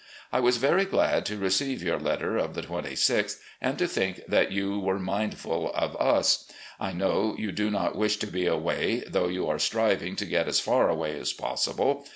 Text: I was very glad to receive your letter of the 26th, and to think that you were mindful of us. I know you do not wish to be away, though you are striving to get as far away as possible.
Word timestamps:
I 0.33 0.39
was 0.39 0.57
very 0.57 0.85
glad 0.85 1.27
to 1.27 1.37
receive 1.37 1.83
your 1.83 1.99
letter 1.99 2.35
of 2.35 2.55
the 2.55 2.63
26th, 2.63 3.37
and 3.61 3.77
to 3.77 3.87
think 3.87 4.23
that 4.27 4.51
you 4.51 4.79
were 4.79 4.97
mindful 4.97 5.71
of 5.75 5.95
us. 5.97 6.49
I 6.79 6.91
know 6.91 7.35
you 7.37 7.51
do 7.51 7.69
not 7.69 7.95
wish 7.95 8.17
to 8.17 8.25
be 8.25 8.47
away, 8.47 9.03
though 9.07 9.27
you 9.27 9.47
are 9.47 9.59
striving 9.59 10.15
to 10.15 10.25
get 10.25 10.47
as 10.47 10.59
far 10.59 10.89
away 10.89 11.19
as 11.19 11.33
possible. 11.33 12.07